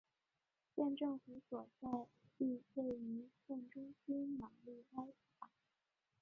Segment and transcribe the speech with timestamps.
[0.75, 1.87] 县政府所在
[2.35, 5.05] 地位于县中心的玛丽埃
[5.39, 5.51] 塔。